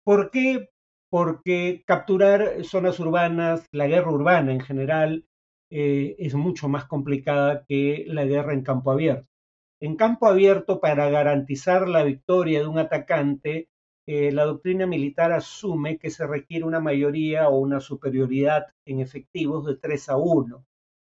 ¿Por 0.04 0.30
qué? 0.30 0.68
porque 1.10 1.82
capturar 1.86 2.64
zonas 2.64 3.00
urbanas, 3.00 3.66
la 3.72 3.86
guerra 3.86 4.10
urbana 4.10 4.52
en 4.52 4.60
general, 4.60 5.24
eh, 5.70 6.16
es 6.18 6.34
mucho 6.34 6.68
más 6.68 6.86
complicada 6.86 7.64
que 7.66 8.04
la 8.08 8.24
guerra 8.24 8.52
en 8.52 8.62
campo 8.62 8.90
abierto. 8.90 9.28
En 9.80 9.96
campo 9.96 10.26
abierto, 10.26 10.80
para 10.80 11.08
garantizar 11.08 11.88
la 11.88 12.02
victoria 12.02 12.60
de 12.60 12.66
un 12.66 12.78
atacante, 12.78 13.68
eh, 14.10 14.32
la 14.32 14.44
doctrina 14.46 14.86
militar 14.86 15.32
asume 15.32 15.98
que 15.98 16.08
se 16.08 16.26
requiere 16.26 16.64
una 16.64 16.80
mayoría 16.80 17.50
o 17.50 17.58
una 17.58 17.78
superioridad 17.78 18.68
en 18.86 19.00
efectivos 19.00 19.66
de 19.66 19.76
3 19.76 20.08
a 20.08 20.16
1. 20.16 20.64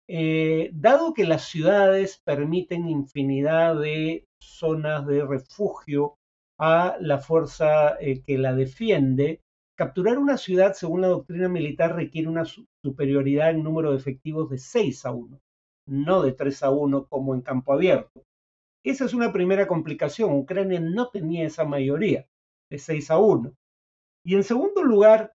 Eh, 0.08 0.70
dado 0.72 1.14
que 1.14 1.24
las 1.24 1.44
ciudades 1.44 2.20
permiten 2.24 2.88
infinidad 2.88 3.80
de 3.80 4.26
zonas 4.40 5.06
de 5.06 5.24
refugio 5.24 6.16
a 6.58 6.96
la 7.00 7.18
fuerza 7.18 7.96
eh, 8.00 8.22
que 8.26 8.38
la 8.38 8.56
defiende. 8.56 9.40
Capturar 9.76 10.18
una 10.18 10.36
ciudad, 10.36 10.74
según 10.74 11.02
la 11.02 11.08
doctrina 11.08 11.48
militar, 11.48 11.94
requiere 11.94 12.26
una 12.26 12.44
superioridad 12.82 13.50
en 13.50 13.62
número 13.62 13.92
de 13.92 13.98
efectivos 13.98 14.50
de 14.50 14.58
6 14.58 15.06
a 15.06 15.12
1, 15.12 15.40
no 15.86 16.22
de 16.22 16.32
3 16.32 16.64
a 16.64 16.70
1 16.70 17.06
como 17.06 17.36
en 17.36 17.42
campo 17.42 17.72
abierto. 17.72 18.24
Esa 18.84 19.04
es 19.04 19.14
una 19.14 19.32
primera 19.32 19.68
complicación. 19.68 20.32
Ucrania 20.32 20.80
no 20.80 21.08
tenía 21.10 21.46
esa 21.46 21.64
mayoría 21.64 22.26
de 22.70 22.78
6 22.78 23.10
a 23.10 23.18
1. 23.18 23.52
Y 24.24 24.34
en 24.36 24.44
segundo 24.44 24.82
lugar, 24.82 25.32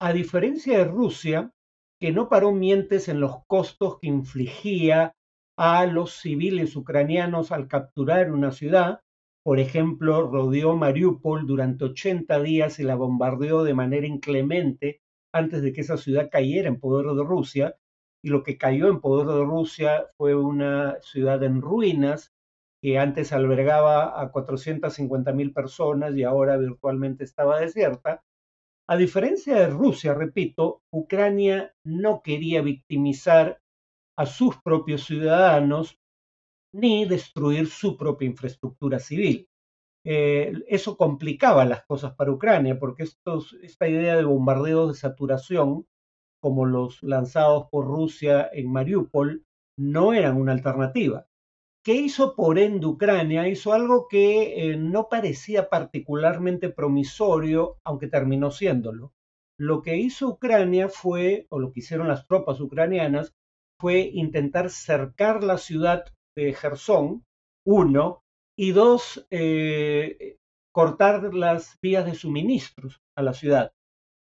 a 0.00 0.12
diferencia 0.12 0.78
de 0.78 0.84
Rusia, 0.84 1.52
que 1.98 2.12
no 2.12 2.28
paró 2.28 2.52
mientes 2.52 3.08
en 3.08 3.20
los 3.20 3.44
costos 3.46 3.98
que 4.00 4.08
infligía 4.08 5.14
a 5.56 5.86
los 5.86 6.12
civiles 6.12 6.76
ucranianos 6.76 7.52
al 7.52 7.68
capturar 7.68 8.30
una 8.30 8.52
ciudad, 8.52 9.00
por 9.46 9.60
ejemplo, 9.60 10.28
rodeó 10.28 10.74
Mariupol 10.76 11.46
durante 11.46 11.84
80 11.84 12.40
días 12.40 12.80
y 12.80 12.82
la 12.82 12.96
bombardeó 12.96 13.62
de 13.62 13.74
manera 13.74 14.06
inclemente 14.06 15.00
antes 15.32 15.62
de 15.62 15.72
que 15.72 15.82
esa 15.82 15.96
ciudad 15.96 16.28
cayera 16.30 16.68
en 16.68 16.80
poder 16.80 17.06
de 17.14 17.22
Rusia. 17.22 17.76
Y 18.24 18.30
lo 18.30 18.42
que 18.42 18.58
cayó 18.58 18.88
en 18.88 19.00
poder 19.00 19.28
de 19.28 19.44
Rusia 19.44 20.06
fue 20.16 20.34
una 20.34 20.96
ciudad 21.00 21.44
en 21.44 21.62
ruinas 21.62 22.34
que 22.80 22.98
antes 22.98 23.32
albergaba 23.32 24.20
a 24.20 24.30
450 24.30 25.32
mil 25.32 25.52
personas 25.52 26.16
y 26.16 26.22
ahora 26.22 26.56
virtualmente 26.56 27.24
estaba 27.24 27.60
desierta. 27.60 28.22
A 28.88 28.96
diferencia 28.96 29.56
de 29.56 29.68
Rusia, 29.68 30.14
repito, 30.14 30.82
Ucrania 30.90 31.74
no 31.84 32.22
quería 32.22 32.62
victimizar 32.62 33.60
a 34.16 34.26
sus 34.26 34.56
propios 34.62 35.04
ciudadanos 35.04 35.98
ni 36.72 37.04
destruir 37.06 37.68
su 37.68 37.96
propia 37.96 38.26
infraestructura 38.26 38.98
civil. 38.98 39.48
Eh, 40.04 40.52
eso 40.68 40.96
complicaba 40.96 41.64
las 41.64 41.84
cosas 41.84 42.14
para 42.14 42.30
Ucrania, 42.30 42.78
porque 42.78 43.02
esta 43.02 43.88
idea 43.88 44.16
de 44.16 44.24
bombardeos 44.24 44.88
de 44.88 44.94
saturación, 44.94 45.86
como 46.40 46.64
los 46.64 47.02
lanzados 47.02 47.66
por 47.70 47.86
Rusia 47.86 48.48
en 48.52 48.70
Mariupol, 48.70 49.44
no 49.76 50.12
eran 50.12 50.36
una 50.36 50.52
alternativa. 50.52 51.26
¿Qué 51.86 51.94
hizo 51.94 52.34
por 52.34 52.58
ende 52.58 52.84
Ucrania? 52.84 53.46
Hizo 53.46 53.72
algo 53.72 54.08
que 54.08 54.72
eh, 54.72 54.76
no 54.76 55.08
parecía 55.08 55.68
particularmente 55.70 56.68
promisorio, 56.68 57.78
aunque 57.84 58.08
terminó 58.08 58.50
siéndolo. 58.50 59.12
Lo 59.56 59.82
que 59.82 59.96
hizo 59.96 60.30
Ucrania 60.30 60.88
fue, 60.88 61.46
o 61.48 61.60
lo 61.60 61.70
que 61.70 61.78
hicieron 61.78 62.08
las 62.08 62.26
tropas 62.26 62.60
ucranianas, 62.60 63.36
fue 63.80 64.00
intentar 64.00 64.70
cercar 64.70 65.44
la 65.44 65.58
ciudad 65.58 66.06
de 66.36 66.54
Gerson, 66.54 67.24
uno, 67.64 68.24
y 68.58 68.72
dos, 68.72 69.24
eh, 69.30 70.38
cortar 70.74 71.34
las 71.34 71.78
vías 71.80 72.04
de 72.04 72.16
suministros 72.16 73.00
a 73.16 73.22
la 73.22 73.32
ciudad. 73.32 73.70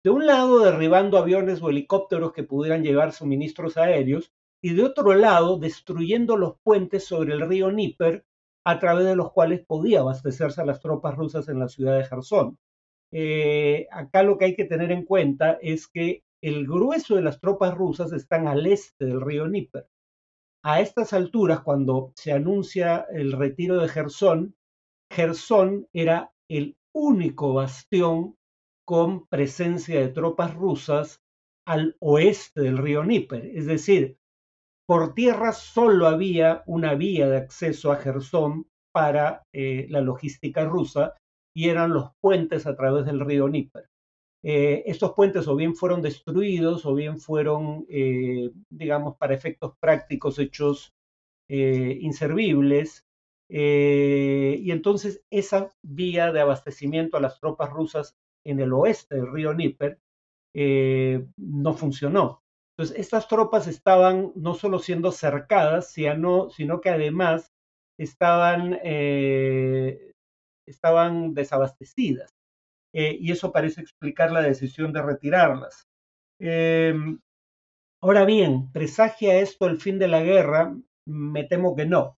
De 0.04 0.10
un 0.10 0.26
lado, 0.28 0.60
derribando 0.60 1.18
aviones 1.18 1.62
o 1.62 1.70
helicópteros 1.70 2.34
que 2.34 2.44
pudieran 2.44 2.84
llevar 2.84 3.14
suministros 3.14 3.78
aéreos, 3.78 4.34
y 4.64 4.74
de 4.74 4.84
otro 4.84 5.14
lado 5.14 5.58
destruyendo 5.60 6.38
los 6.38 6.58
puentes 6.64 7.04
sobre 7.06 7.34
el 7.34 7.42
río 7.42 7.70
Níper 7.70 8.26
a 8.66 8.80
través 8.80 9.06
de 9.06 9.18
los 9.18 9.34
cuales 9.34 9.66
podía 9.66 10.00
abastecerse 10.00 10.62
a 10.62 10.66
las 10.66 10.80
tropas 10.80 11.16
rusas 11.16 11.50
en 11.50 11.60
la 11.60 11.68
ciudad 11.68 11.98
de 11.98 12.06
Gerson. 12.06 12.58
Eh, 13.12 13.88
acá 13.92 14.24
lo 14.24 14.38
que 14.38 14.46
hay 14.46 14.56
que 14.56 14.64
tener 14.64 14.94
en 14.94 15.04
cuenta 15.04 15.60
es 15.62 15.90
que 15.90 16.24
el 16.42 16.66
grueso 16.66 17.18
de 17.18 17.24
las 17.24 17.42
tropas 17.42 17.76
rusas 17.76 18.14
están 18.14 18.48
al 18.48 18.66
este 18.66 19.06
del 19.06 19.20
río 19.20 19.50
Níper. 19.50 19.90
A 20.64 20.80
estas 20.80 21.12
alturas, 21.12 21.60
cuando 21.60 22.14
se 22.16 22.32
anuncia 22.32 23.06
el 23.12 23.34
retiro 23.34 23.82
de 23.82 23.90
Gerson, 23.90 24.56
Gerson 25.12 25.90
era 25.92 26.32
el 26.48 26.78
único 26.94 27.54
bastión 27.54 28.38
con 28.86 29.28
presencia 29.28 30.00
de 30.00 30.08
tropas 30.08 30.56
rusas 30.56 31.22
al 31.66 31.98
oeste 32.00 32.62
del 32.62 32.78
río 32.78 33.04
Níper, 33.04 33.46
es 33.46 33.66
decir, 33.66 34.18
por 34.86 35.14
tierra 35.14 35.54
solo 35.54 36.08
había 36.08 36.64
una 36.66 36.96
vía 36.96 37.30
de 37.30 37.38
acceso 37.38 37.92
a 37.92 37.98
Gerson 37.98 38.68
para 38.92 39.44
eh, 39.54 39.88
la 39.90 40.02
logística 40.02 40.66
rusa 40.66 41.16
y 41.56 41.70
eran 41.70 41.94
los 41.94 42.12
puentes 42.20 42.66
a 42.68 42.76
través 42.76 43.06
del 43.06 43.20
río 43.20 43.48
Níper. 43.48 43.88
Eh, 44.44 44.84
estos 44.88 45.14
puentes 45.14 45.48
o 45.48 45.56
bien 45.56 45.76
fueron 45.76 46.02
destruidos 46.02 46.86
o 46.86 46.94
bien 46.94 47.18
fueron, 47.18 47.86
eh, 47.90 48.52
digamos, 48.70 49.16
para 49.18 49.34
efectos 49.34 49.74
prácticos 49.80 50.40
hechos 50.40 50.94
inservibles. 51.50 53.06
y 53.50 54.72
entonces 54.72 55.22
esa 55.30 55.70
vía 55.84 56.32
de 56.32 56.40
abastecimiento 56.42 57.18
a 57.18 57.22
las 57.22 57.40
tropas 57.40 57.70
rusas 57.70 58.16
en 58.44 58.60
el 58.60 58.74
oeste 58.74 59.16
del 59.16 59.32
río 59.32 59.54
Níper 59.54 60.00
no 61.38 61.74
funcionó. 61.76 62.43
Entonces, 62.78 63.00
estas 63.00 63.28
tropas 63.28 63.68
estaban 63.68 64.32
no 64.36 64.56
solo 64.56 64.80
siendo 64.80 65.12
cercadas, 65.12 65.92
sino, 65.92 66.50
que 66.82 66.90
además 66.90 67.52
estaban, 68.00 68.80
eh, 68.84 70.14
estaban 70.68 71.34
desabastecidas. 71.36 72.32
Eh, 72.94 73.18
y 73.20 73.32
eso 73.32 73.52
parece 73.52 73.82
explicar 73.82 74.32
la 74.32 74.42
decisión 74.42 74.94
de 74.94 75.02
retirarlas. 75.04 75.88
Em, 76.40 77.20
ahora 78.02 78.26
bien, 78.26 78.72
¿presagia 78.74 79.40
esto 79.40 79.68
el 79.68 79.80
fin 79.80 80.00
de 80.00 80.08
la 80.08 80.22
guerra? 80.24 80.76
Me 81.08 81.44
temo 81.46 81.76
que 81.76 81.86
no. 81.86 82.18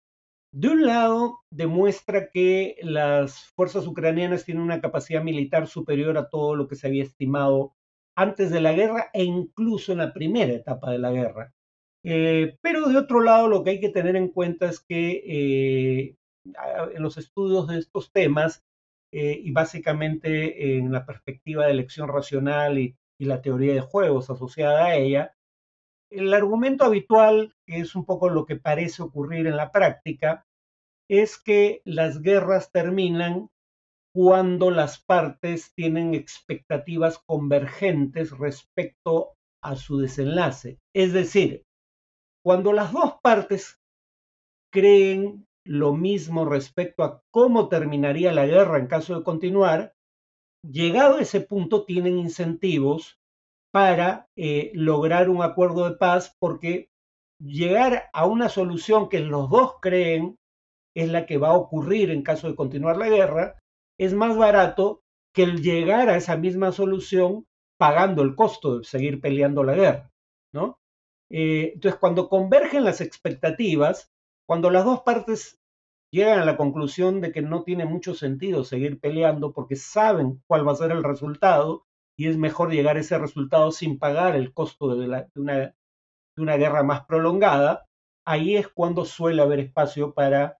De 0.53 0.69
un 0.69 0.85
lado, 0.85 1.39
demuestra 1.51 2.29
que 2.29 2.77
las 2.81 3.51
fuerzas 3.55 3.87
ucranianas 3.87 4.45
tienen 4.45 4.63
una 4.63 4.81
capacidad 4.81 5.23
militar 5.23 5.67
superior 5.67 6.17
a 6.17 6.29
todo 6.29 6.55
lo 6.55 6.67
que 6.67 6.75
se 6.75 6.87
había 6.87 7.03
estimado 7.03 7.75
antes 8.15 8.51
de 8.51 8.61
la 8.61 8.73
guerra 8.73 9.09
e 9.13 9.23
incluso 9.23 9.91
en 9.91 9.99
la 9.99 10.13
primera 10.13 10.53
etapa 10.53 10.91
de 10.91 10.99
la 10.99 11.11
guerra. 11.11 11.53
Eh, 12.03 12.57
pero 12.61 12.87
de 12.87 12.97
otro 12.97 13.21
lado, 13.21 13.47
lo 13.47 13.63
que 13.63 13.71
hay 13.71 13.79
que 13.79 13.89
tener 13.89 14.15
en 14.15 14.29
cuenta 14.29 14.67
es 14.67 14.79
que 14.79 15.23
eh, 15.25 16.15
en 16.93 17.01
los 17.01 17.17
estudios 17.17 17.67
de 17.67 17.79
estos 17.79 18.11
temas, 18.11 18.63
eh, 19.11 19.39
y 19.43 19.51
básicamente 19.51 20.77
en 20.77 20.91
la 20.91 21.05
perspectiva 21.05 21.65
de 21.65 21.71
elección 21.71 22.07
racional 22.07 22.77
y, 22.77 22.95
y 23.19 23.25
la 23.25 23.41
teoría 23.41 23.73
de 23.73 23.81
juegos 23.81 24.29
asociada 24.29 24.85
a 24.85 24.95
ella, 24.95 25.35
el 26.11 26.33
argumento 26.33 26.85
habitual, 26.85 27.55
que 27.65 27.79
es 27.79 27.95
un 27.95 28.05
poco 28.05 28.29
lo 28.29 28.45
que 28.45 28.55
parece 28.55 29.01
ocurrir 29.01 29.47
en 29.47 29.57
la 29.57 29.71
práctica, 29.71 30.45
es 31.09 31.37
que 31.37 31.81
las 31.85 32.21
guerras 32.21 32.71
terminan 32.71 33.49
cuando 34.15 34.71
las 34.71 35.03
partes 35.03 35.73
tienen 35.75 36.13
expectativas 36.13 37.19
convergentes 37.25 38.31
respecto 38.31 39.33
a 39.61 39.75
su 39.75 39.97
desenlace. 39.97 40.79
Es 40.95 41.11
decir, 41.11 41.65
cuando 42.41 42.71
las 42.71 42.93
dos 42.93 43.15
partes 43.21 43.77
creen 44.71 45.45
lo 45.65 45.93
mismo 45.93 46.45
respecto 46.45 47.03
a 47.03 47.23
cómo 47.29 47.67
terminaría 47.67 48.31
la 48.31 48.45
guerra 48.45 48.79
en 48.79 48.87
caso 48.87 49.17
de 49.17 49.23
continuar, 49.25 49.95
llegado 50.63 51.17
a 51.17 51.21
ese 51.21 51.41
punto 51.41 51.83
tienen 51.83 52.17
incentivos 52.17 53.19
para 53.73 54.29
eh, 54.37 54.71
lograr 54.75 55.29
un 55.29 55.43
acuerdo 55.43 55.89
de 55.89 55.97
paz 55.97 56.33
porque 56.39 56.87
llegar 57.37 58.09
a 58.13 58.25
una 58.27 58.47
solución 58.47 59.09
que 59.09 59.19
los 59.19 59.49
dos 59.49 59.73
creen 59.81 60.37
es 60.95 61.09
la 61.09 61.25
que 61.25 61.37
va 61.37 61.49
a 61.49 61.57
ocurrir 61.57 62.11
en 62.11 62.23
caso 62.23 62.47
de 62.47 62.55
continuar 62.55 62.95
la 62.95 63.09
guerra, 63.09 63.59
es 63.97 64.13
más 64.13 64.37
barato 64.37 65.03
que 65.33 65.43
el 65.43 65.61
llegar 65.61 66.09
a 66.09 66.17
esa 66.17 66.37
misma 66.37 66.71
solución 66.71 67.45
pagando 67.77 68.21
el 68.21 68.35
costo 68.35 68.79
de 68.79 68.85
seguir 68.85 69.19
peleando 69.19 69.63
la 69.63 69.75
guerra, 69.75 70.11
¿no? 70.53 70.79
Eh, 71.29 71.71
entonces, 71.73 71.99
cuando 71.99 72.29
convergen 72.29 72.83
las 72.83 73.01
expectativas, 73.01 74.11
cuando 74.47 74.69
las 74.69 74.85
dos 74.85 75.01
partes 75.01 75.59
llegan 76.11 76.39
a 76.39 76.45
la 76.45 76.55
conclusión 76.55 77.19
de 77.19 77.31
que 77.31 77.41
no 77.41 77.63
tiene 77.63 77.85
mucho 77.85 78.13
sentido 78.13 78.63
seguir 78.63 78.99
peleando 78.99 79.51
porque 79.51 79.75
saben 79.75 80.41
cuál 80.47 80.67
va 80.67 80.71
a 80.71 80.75
ser 80.75 80.91
el 80.91 81.03
resultado 81.03 81.85
y 82.17 82.29
es 82.29 82.37
mejor 82.37 82.71
llegar 82.71 82.95
a 82.95 83.01
ese 83.01 83.17
resultado 83.17 83.71
sin 83.71 83.99
pagar 83.99 84.35
el 84.35 84.53
costo 84.53 84.95
de, 84.95 85.27
una, 85.35 85.55
de 85.57 85.73
una 86.37 86.55
guerra 86.55 86.83
más 86.83 87.05
prolongada, 87.05 87.87
ahí 88.25 88.55
es 88.55 88.69
cuando 88.69 89.03
suele 89.03 89.41
haber 89.41 89.59
espacio 89.59 90.13
para 90.13 90.57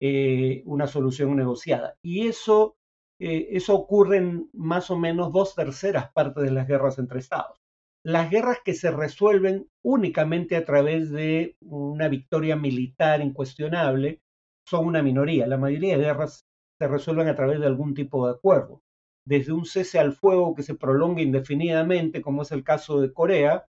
eh, 0.00 0.62
una 0.66 0.86
solución 0.86 1.36
negociada. 1.36 1.96
Y 2.02 2.28
eso, 2.28 2.76
eh, 3.18 3.48
eso 3.52 3.74
ocurre 3.74 4.18
en 4.18 4.50
más 4.52 4.90
o 4.90 4.98
menos 4.98 5.32
dos 5.32 5.54
terceras 5.54 6.12
partes 6.12 6.44
de 6.44 6.50
las 6.50 6.68
guerras 6.68 6.98
entre 6.98 7.20
estados. 7.20 7.58
Las 8.04 8.30
guerras 8.30 8.58
que 8.64 8.74
se 8.74 8.90
resuelven 8.90 9.68
únicamente 9.82 10.56
a 10.56 10.64
través 10.64 11.10
de 11.10 11.56
una 11.60 12.08
victoria 12.08 12.54
militar 12.54 13.20
incuestionable 13.20 14.22
son 14.64 14.86
una 14.86 15.02
minoría. 15.02 15.46
La 15.46 15.58
mayoría 15.58 15.96
de 15.96 16.04
guerras 16.04 16.46
se 16.78 16.88
resuelven 16.88 17.28
a 17.28 17.34
través 17.34 17.58
de 17.58 17.66
algún 17.66 17.94
tipo 17.94 18.26
de 18.26 18.34
acuerdo, 18.34 18.82
desde 19.26 19.52
un 19.52 19.64
cese 19.64 19.98
al 19.98 20.12
fuego 20.12 20.54
que 20.54 20.62
se 20.62 20.74
prolonga 20.74 21.22
indefinidamente, 21.22 22.22
como 22.22 22.42
es 22.42 22.52
el 22.52 22.62
caso 22.62 23.00
de 23.00 23.12
Corea, 23.12 23.66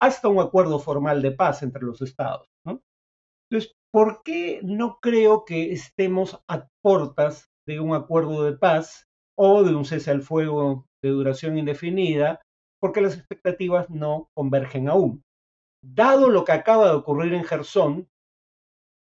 hasta 0.00 0.28
un 0.28 0.40
acuerdo 0.40 0.78
formal 0.78 1.22
de 1.22 1.32
paz 1.32 1.62
entre 1.62 1.82
los 1.82 2.02
estados. 2.02 2.48
Entonces, 3.50 3.75
¿por 3.96 4.22
qué 4.22 4.60
no 4.62 4.98
creo 5.00 5.46
que 5.46 5.72
estemos 5.72 6.38
a 6.48 6.68
puertas 6.82 7.50
de 7.66 7.80
un 7.80 7.94
acuerdo 7.94 8.44
de 8.44 8.52
paz 8.52 9.08
o 9.38 9.64
de 9.64 9.74
un 9.74 9.86
cese 9.86 10.10
al 10.10 10.20
fuego 10.20 10.86
de 11.02 11.08
duración 11.08 11.56
indefinida, 11.56 12.42
porque 12.78 13.00
las 13.00 13.16
expectativas 13.16 13.88
no 13.88 14.28
convergen 14.34 14.90
aún. 14.90 15.24
Dado 15.82 16.28
lo 16.28 16.44
que 16.44 16.52
acaba 16.52 16.88
de 16.90 16.94
ocurrir 16.94 17.32
en 17.32 17.44
Gerson, 17.44 18.06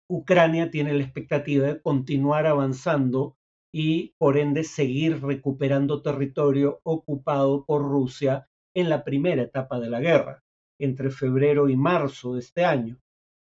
Ucrania 0.10 0.70
tiene 0.70 0.92
la 0.92 1.04
expectativa 1.04 1.66
de 1.66 1.82
continuar 1.82 2.46
avanzando 2.46 3.38
y 3.74 4.14
por 4.18 4.38
ende 4.38 4.66
seguir 4.66 5.24
recuperando 5.24 6.02
territorio 6.02 6.82
ocupado 6.84 7.64
por 7.64 7.84
Rusia 7.84 8.50
en 8.76 8.90
la 8.90 9.06
primera 9.06 9.44
etapa 9.44 9.80
de 9.80 9.90
la 9.90 10.02
guerra, 10.02 10.44
entre 10.78 11.10
febrero 11.10 11.70
y 11.70 11.78
marzo 11.78 12.34
de 12.34 12.42
este 12.42 12.66
año. 12.66 13.00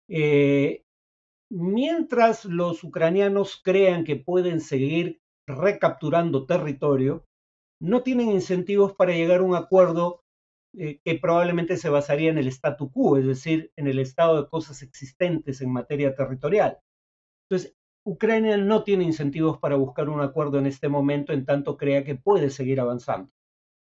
Eh, 0.09 0.85
mientras 1.53 2.47
los 2.47 2.83
ucranianos 2.83 3.61
crean 3.63 4.05
que 4.05 4.17
pueden 4.17 4.61
seguir 4.61 5.21
recapturando 5.47 6.47
territorio, 6.47 7.27
no 7.79 8.03
tienen 8.03 8.31
incentivos 8.31 8.95
para 8.95 9.13
llegar 9.13 9.41
a 9.41 9.45
un 9.45 9.55
acuerdo 9.55 10.23
eh, 10.75 11.01
que 11.05 11.19
probablemente 11.19 11.77
se 11.77 11.91
basaría 11.91 12.31
en 12.31 12.39
el 12.39 12.47
statu 12.47 12.91
quo, 12.91 13.19
es 13.19 13.27
decir, 13.27 13.71
en 13.77 13.87
el 13.87 13.99
estado 13.99 14.41
de 14.41 14.49
cosas 14.49 14.83
existentes 14.83 15.61
en 15.61 15.71
materia 15.71 16.15
territorial. 16.15 16.79
Entonces, 17.51 17.77
Ucrania 18.05 18.57
no 18.57 18.83
tiene 18.83 19.05
incentivos 19.05 19.59
para 19.59 19.77
buscar 19.77 20.09
un 20.09 20.23
acuerdo 20.23 20.59
en 20.59 20.67
este 20.67 20.89
momento 20.89 21.35
en 21.35 21.45
tanto 21.45 21.77
crea 21.77 22.03
que 22.03 22.15
puede 22.15 22.49
seguir 22.49 22.81
avanzando. 22.81 23.31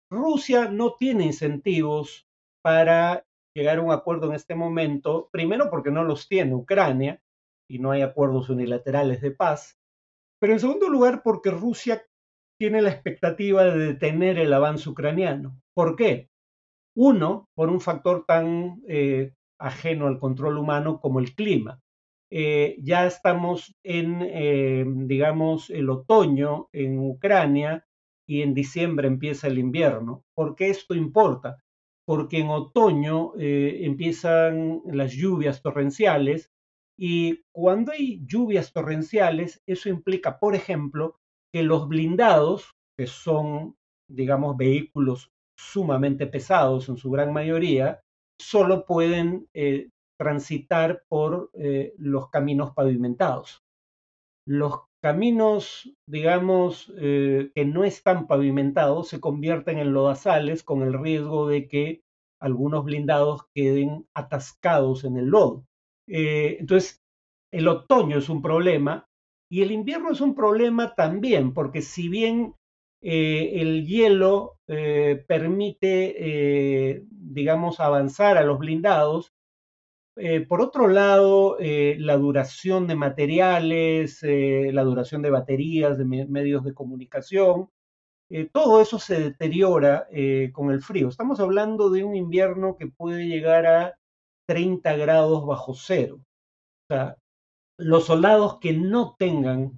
Rusia 0.08 0.70
no 0.70 0.94
tiene 0.94 1.24
incentivos 1.24 2.28
para 2.62 3.26
llegar 3.54 3.78
a 3.78 3.82
un 3.82 3.90
acuerdo 3.90 4.28
en 4.28 4.34
este 4.34 4.54
momento, 4.54 5.28
primero 5.32 5.68
porque 5.68 5.90
no 5.90 6.04
los 6.04 6.28
tiene 6.28 6.54
Ucrania 6.54 7.20
y 7.68 7.78
no 7.78 7.90
hay 7.90 8.02
acuerdos 8.02 8.48
unilaterales 8.48 9.20
de 9.20 9.30
paz, 9.30 9.78
pero 10.40 10.52
en 10.52 10.60
segundo 10.60 10.88
lugar 10.88 11.22
porque 11.22 11.50
Rusia 11.50 12.02
tiene 12.58 12.82
la 12.82 12.90
expectativa 12.90 13.64
de 13.64 13.78
detener 13.78 14.38
el 14.38 14.52
avance 14.52 14.88
ucraniano. 14.88 15.60
¿Por 15.74 15.96
qué? 15.96 16.30
Uno, 16.96 17.48
por 17.54 17.68
un 17.68 17.80
factor 17.80 18.24
tan 18.26 18.82
eh, 18.88 19.34
ajeno 19.58 20.06
al 20.06 20.18
control 20.18 20.58
humano 20.58 21.00
como 21.00 21.20
el 21.20 21.34
clima. 21.34 21.80
Eh, 22.30 22.76
ya 22.80 23.06
estamos 23.06 23.76
en, 23.82 24.22
eh, 24.22 24.84
digamos, 24.86 25.70
el 25.70 25.90
otoño 25.90 26.68
en 26.72 26.98
Ucrania 26.98 27.86
y 28.26 28.42
en 28.42 28.54
diciembre 28.54 29.06
empieza 29.06 29.46
el 29.46 29.58
invierno. 29.58 30.24
¿Por 30.34 30.56
qué 30.56 30.70
esto 30.70 30.94
importa? 30.94 31.62
Porque 32.06 32.38
en 32.38 32.48
otoño 32.48 33.32
empiezan 33.36 34.80
las 34.86 35.12
lluvias 35.12 35.60
torrenciales 35.60 36.52
y 36.98 37.42
cuando 37.52 37.92
hay 37.92 38.22
lluvias 38.26 38.72
torrenciales, 38.72 39.62
eso 39.66 39.88
implica, 39.88 40.38
por 40.38 40.54
ejemplo, 40.54 41.16
que 41.52 41.62
los 41.62 41.88
blindados, 41.88 42.70
que 42.98 43.06
son, 43.06 43.76
digamos, 44.10 44.56
vehículos 44.56 45.30
sumamente 45.58 46.26
pesados 46.26 46.88
en 46.88 46.96
su 46.96 47.10
gran 47.10 47.32
mayoría, 47.32 48.00
solo 48.40 48.86
pueden 48.86 49.48
eh, 49.54 49.88
transitar 50.18 51.02
por 51.08 51.50
eh, 51.54 51.94
los 51.98 52.30
caminos 52.30 52.72
pavimentados. 52.72 53.62
Los 54.46 54.84
caminos, 55.02 55.92
digamos, 56.08 56.92
eh, 56.98 57.50
que 57.54 57.64
no 57.64 57.84
están 57.84 58.26
pavimentados 58.26 59.08
se 59.08 59.20
convierten 59.20 59.78
en 59.78 59.92
lodazales 59.92 60.62
con 60.62 60.82
el 60.82 60.98
riesgo 60.98 61.48
de 61.48 61.68
que 61.68 62.00
algunos 62.40 62.84
blindados 62.84 63.42
queden 63.54 64.06
atascados 64.14 65.04
en 65.04 65.16
el 65.16 65.26
lodo. 65.26 65.64
Entonces, 66.06 67.02
el 67.50 67.68
otoño 67.68 68.18
es 68.18 68.28
un 68.28 68.42
problema 68.42 69.08
y 69.48 69.62
el 69.62 69.70
invierno 69.70 70.10
es 70.10 70.20
un 70.20 70.34
problema 70.34 70.94
también, 70.94 71.54
porque 71.54 71.82
si 71.82 72.08
bien 72.08 72.54
eh, 73.02 73.60
el 73.60 73.86
hielo 73.86 74.58
eh, 74.66 75.24
permite, 75.28 76.14
eh, 76.18 77.04
digamos, 77.10 77.80
avanzar 77.80 78.36
a 78.36 78.44
los 78.44 78.58
blindados. 78.58 79.32
por 80.48 80.62
otro 80.62 80.88
lado, 80.88 81.58
la 81.60 82.16
duración 82.16 82.86
de 82.86 82.94
materiales, 82.96 84.20
la 84.22 84.82
duración 84.82 85.20
de 85.22 85.30
baterías, 85.30 85.98
de 85.98 86.06
medios 86.06 86.64
de 86.64 86.72
comunicación, 86.74 87.68
todo 88.52 88.80
eso 88.80 88.98
se 88.98 89.20
deteriora 89.20 90.08
con 90.52 90.70
el 90.70 90.80
frío. 90.82 91.08
Estamos 91.08 91.38
hablando 91.40 91.90
de 91.90 92.02
un 92.04 92.16
invierno 92.16 92.76
que 92.78 92.86
puede 92.86 93.26
llegar 93.26 93.66
a 93.66 93.98
30 94.46 94.96
grados 94.96 95.46
bajo 95.46 95.74
cero. 95.74 96.20
O 96.88 96.94
sea, 96.94 97.16
los 97.78 98.06
soldados 98.06 98.58
que 98.60 98.72
no 98.72 99.16
tengan 99.18 99.72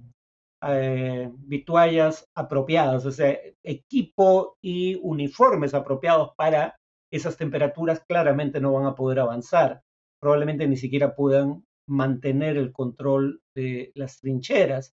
eh, 0.67 1.31
vituallas 1.35 2.29
apropiadas, 2.35 3.07
o 3.07 3.13
sea, 3.13 3.39
equipo 3.63 4.57
y 4.61 4.97
uniformes 5.03 5.75
apropiados 5.75 6.33
para 6.37 6.77
esas 7.13 7.37
temperaturas, 7.37 8.03
claramente 8.07 8.61
no 8.61 8.73
van 8.73 8.87
a 8.87 8.95
poder 8.95 9.21
avanzar. 9.21 9.83
Probablemente 10.21 10.67
ni 10.67 10.77
siquiera 10.77 11.15
puedan 11.15 11.65
mantener 11.89 12.57
el 12.57 12.73
control 12.73 13.41
de 13.55 13.93
las 13.95 14.21
trincheras. 14.21 14.95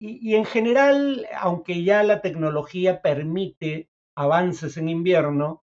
Y, 0.00 0.34
en 0.34 0.44
general, 0.44 1.26
aunque 1.38 1.84
ya 1.84 2.02
la 2.02 2.22
tecnología 2.22 3.02
permite 3.02 3.88
avances 4.16 4.76
en 4.76 4.88
invierno, 4.88 5.61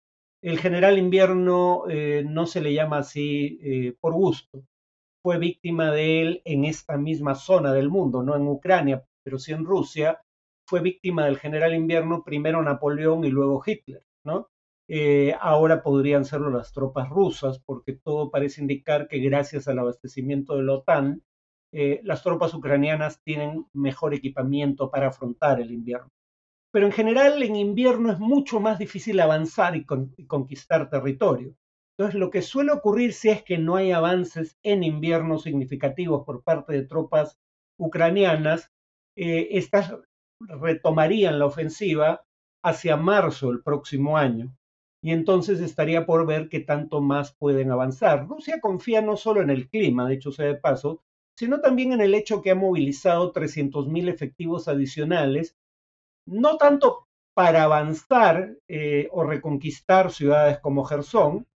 el 0.43 0.60
general 0.60 0.97
invierno 0.99 1.86
eh, 1.89 2.23
no 2.27 2.45
se 2.45 2.60
le 2.60 2.73
llama 2.73 2.97
así 2.97 3.60
eh, 3.63 3.95
por 3.99 4.13
gusto. 4.13 4.65
Fue 5.23 5.38
víctima 5.39 5.91
de 5.91 6.21
él 6.21 6.41
en 6.43 6.65
esta 6.65 6.97
misma 6.97 7.36
zona 7.36 7.71
del 7.71 7.89
mundo, 7.89 8.23
no 8.23 8.36
en 8.36 8.47
Ucrania, 8.47 9.06
pero 9.23 9.39
sí 9.39 9.53
en 9.53 9.63
Rusia, 9.63 10.21
fue 10.67 10.82
víctima 10.82 11.25
del 11.25 11.39
general 11.39 11.73
invierno 11.73 12.23
primero 12.25 12.62
Napoleón 12.62 13.23
y 13.23 13.29
luego 13.29 13.63
Hitler. 13.65 14.03
Eh, 14.89 15.34
ahora 15.39 15.82
podrían 15.82 16.25
serlo 16.25 16.49
las 16.49 16.73
tropas 16.73 17.10
rusas, 17.10 17.60
porque 17.60 17.93
todo 17.93 18.29
parece 18.29 18.62
indicar 18.62 19.08
que 19.08 19.19
gracias 19.19 19.69
al 19.69 19.79
abastecimiento 19.79 20.58
de 20.58 20.63
la 20.63 20.73
OTAN, 20.73 21.23
las 22.03 22.21
tropas 22.21 22.53
ucranianas 22.53 23.23
tienen 23.23 23.65
mejor 23.73 24.13
equipamiento 24.13 24.91
para 24.91 25.08
afrontar 25.08 25.60
el 25.60 25.71
invierno. 25.71 26.12
Pero 26.73 26.88
en 26.88 26.91
general 26.91 27.43
en 27.43 27.55
invierno 27.55 28.12
es 28.12 28.17
mucho 28.17 28.59
más 28.59 28.79
difícil 28.79 29.19
avanzar 29.19 29.75
y, 29.75 29.86
conquistar 29.86 30.89
territorio. 30.89 31.55
Entonces 31.95 32.19
lo 32.19 32.31
que 32.31 32.41
suele 32.41 32.71
ocurrir 32.71 33.13
si 33.13 33.29
es 33.29 33.43
que 33.43 33.59
no 33.59 33.75
hay 33.75 33.91
avances 33.91 34.57
en 34.63 34.83
invierno 34.83 35.38
significativos 35.38 36.25
por 36.25 36.41
parte 36.41 36.73
de 36.73 36.88
tropas 36.88 37.38
ucranianas, 37.77 38.71
eh, 39.15 39.49
estas 39.51 39.95
retomarían 40.39 41.38
la 41.38 41.45
ofensiva 41.45 42.25
hacia 42.63 42.97
marzo 42.97 43.49
del 43.49 43.62
próximo 43.62 44.17
año. 44.17 44.57
Y 45.03 45.12
entonces 45.12 45.59
estaría 45.59 46.07
por 46.07 46.25
ver 46.25 46.49
qué 46.49 46.59
tanto 46.59 47.01
más 47.01 47.36
pueden 47.36 47.69
avanzar. 47.69 48.27
Rusia 48.27 48.59
confía 48.59 49.03
no 49.03 49.15
solo 49.15 49.43
en 49.43 49.51
el 49.51 49.69
clima, 49.69 50.07
de 50.07 50.15
hecho 50.15 50.31
sea 50.31 50.47
de 50.47 50.55
paso, 50.55 51.03
sino 51.38 51.62
también 51.62 51.93
en 51.93 52.01
el 52.01 52.15
hecho 52.15 52.41
que 52.41 52.49
ha 52.49 52.55
movilizado 52.55 53.31
300.000 53.31 54.09
efectivos 54.09 54.67
adicionales, 54.67 55.55
no 56.25 56.57
tanto 56.57 57.07
para 57.33 57.63
avanzar 57.63 58.57
eh, 58.67 59.07
o 59.12 59.23
reconquistar 59.23 60.12
ciudades 60.12 60.59
como 60.59 60.86
Gerson, 60.86 61.47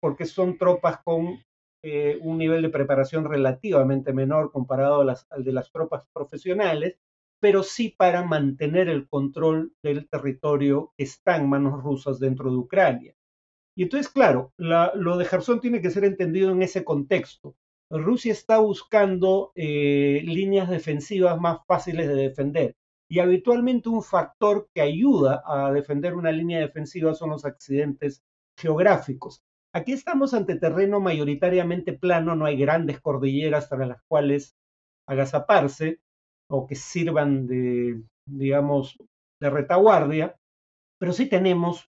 porque 0.00 0.24
son 0.24 0.56
tropas 0.56 1.00
con 1.04 1.38
eh, 1.82 2.18
un 2.22 2.38
nivel 2.38 2.62
de 2.62 2.70
preparación 2.70 3.24
relativamente 3.24 4.12
menor 4.12 4.50
comparado 4.50 5.02
al 5.02 5.44
de 5.44 5.52
las 5.52 5.70
tropas 5.70 6.04
profesionales, 6.12 6.98
pero 7.40 7.62
sí 7.62 7.94
para 7.96 8.24
mantener 8.24 8.88
el 8.88 9.08
control 9.08 9.72
del 9.82 10.08
territorio 10.08 10.92
que 10.96 11.04
está 11.04 11.36
en 11.36 11.48
manos 11.48 11.82
rusas 11.82 12.18
dentro 12.18 12.50
de 12.50 12.56
Ucrania. 12.56 13.14
Y 13.76 13.82
entonces, 13.82 14.08
claro, 14.08 14.52
lo 14.56 15.18
de 15.18 15.24
Gerson 15.26 15.60
tiene 15.60 15.82
que 15.82 15.90
ser 15.90 16.04
entendido 16.04 16.50
en 16.50 16.62
ese 16.62 16.82
contexto. 16.82 17.56
Rusia 17.90 18.32
está 18.32 18.58
buscando 18.58 19.52
eh, 19.54 20.22
líneas 20.24 20.70
defensivas 20.70 21.38
más 21.38 21.58
fáciles 21.66 22.08
de 22.08 22.14
defender. 22.14 22.74
Y 23.08 23.20
habitualmente 23.20 23.88
un 23.88 24.02
factor 24.02 24.68
que 24.74 24.80
ayuda 24.80 25.42
a 25.46 25.72
defender 25.72 26.14
una 26.14 26.32
línea 26.32 26.60
defensiva 26.60 27.14
son 27.14 27.30
los 27.30 27.44
accidentes 27.44 28.22
geográficos. 28.58 29.42
Aquí 29.74 29.92
estamos 29.92 30.34
ante 30.34 30.56
terreno 30.56 31.00
mayoritariamente 31.00 31.92
plano, 31.92 32.34
no 32.34 32.46
hay 32.46 32.56
grandes 32.56 33.00
cordilleras 33.00 33.68
para 33.68 33.86
las 33.86 34.02
cuales 34.08 34.56
agazaparse, 35.06 36.00
o 36.48 36.66
que 36.66 36.74
sirvan 36.74 37.46
de, 37.46 38.02
digamos, 38.26 38.96
de 39.40 39.50
retaguardia, 39.50 40.36
pero 40.98 41.12
sí 41.12 41.26
tenemos 41.26 41.90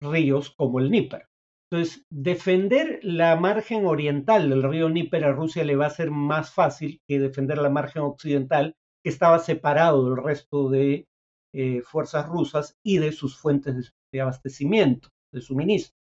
ríos 0.00 0.50
como 0.50 0.78
el 0.78 0.90
Níper. 0.90 1.26
Entonces, 1.70 2.04
defender 2.10 3.00
la 3.02 3.36
margen 3.36 3.86
oriental 3.86 4.50
del 4.50 4.62
río 4.62 4.88
Níper 4.88 5.24
a 5.24 5.32
Rusia 5.32 5.64
le 5.64 5.76
va 5.76 5.86
a 5.86 5.90
ser 5.90 6.10
más 6.10 6.52
fácil 6.52 7.00
que 7.08 7.18
defender 7.18 7.58
la 7.58 7.70
margen 7.70 8.02
occidental, 8.02 8.76
estaba 9.04 9.38
separado 9.38 10.08
del 10.08 10.22
resto 10.22 10.68
de 10.70 11.06
eh, 11.52 11.82
fuerzas 11.82 12.26
rusas 12.26 12.76
y 12.82 12.98
de 12.98 13.12
sus 13.12 13.38
fuentes 13.38 13.94
de 14.12 14.20
abastecimiento, 14.20 15.10
de 15.32 15.40
suministro. 15.40 15.96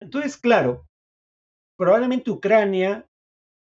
Entonces, 0.00 0.36
claro, 0.36 0.86
probablemente 1.76 2.30
Ucrania 2.30 3.08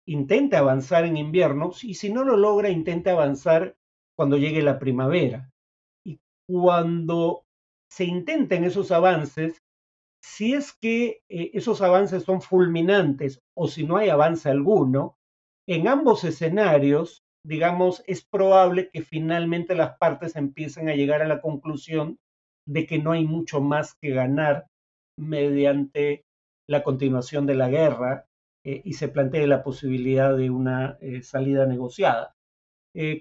intente 0.05 0.55
avanzar 0.55 1.05
en 1.05 1.17
invierno 1.17 1.71
y 1.81 1.95
si 1.95 2.09
no 2.11 2.23
lo 2.23 2.37
logra, 2.37 2.69
intente 2.69 3.09
avanzar 3.09 3.75
cuando 4.15 4.37
llegue 4.37 4.61
la 4.61 4.79
primavera. 4.79 5.51
Y 6.05 6.19
cuando 6.47 7.43
se 7.89 8.05
intenten 8.05 8.63
esos 8.63 8.91
avances, 8.91 9.61
si 10.21 10.53
es 10.53 10.73
que 10.73 11.21
eh, 11.29 11.51
esos 11.53 11.81
avances 11.81 12.23
son 12.23 12.41
fulminantes 12.41 13.41
o 13.55 13.67
si 13.67 13.85
no 13.85 13.97
hay 13.97 14.09
avance 14.09 14.49
alguno, 14.49 15.17
en 15.67 15.87
ambos 15.87 16.23
escenarios, 16.23 17.23
digamos, 17.47 18.03
es 18.07 18.23
probable 18.25 18.89
que 18.91 19.01
finalmente 19.01 19.73
las 19.73 19.97
partes 19.97 20.35
empiecen 20.35 20.89
a 20.89 20.95
llegar 20.95 21.21
a 21.21 21.27
la 21.27 21.41
conclusión 21.41 22.19
de 22.67 22.85
que 22.85 22.99
no 22.99 23.11
hay 23.13 23.25
mucho 23.25 23.61
más 23.61 23.95
que 23.95 24.09
ganar 24.09 24.67
mediante 25.17 26.25
la 26.67 26.83
continuación 26.83 27.45
de 27.45 27.55
la 27.55 27.69
guerra 27.69 28.25
eh, 28.65 28.81
y 28.83 28.93
se 28.93 29.07
plantee 29.07 29.47
la 29.47 29.63
posibilidad 29.63 30.35
de 30.35 30.49
una 30.49 30.97
eh, 30.99 31.21
salida 31.21 31.65
negociada. 31.65 32.33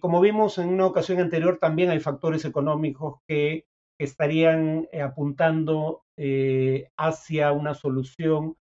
como 0.00 0.20
vimos 0.22 0.58
en 0.58 0.68
una 0.70 0.86
ocasión 0.86 1.20
anterior, 1.20 1.58
también 1.60 1.90
hay 1.90 2.00
factores 2.00 2.44
económicos 2.46 3.20
que 3.28 3.66
estarían 3.98 4.88
apuntando 5.02 6.02
eh, 6.18 6.88
hacia 6.96 7.52
una 7.52 7.74
solución 7.74 8.56